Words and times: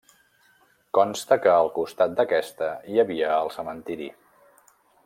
Consta 0.99 1.37
que 1.43 1.51
al 1.57 1.69
costat 1.77 2.17
d'aquesta, 2.21 2.73
hi 2.95 2.99
havia, 3.05 3.31
el 3.45 3.57
cementiri. 3.61 4.15